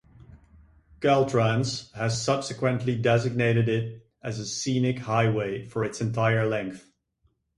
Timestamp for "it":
3.69-4.07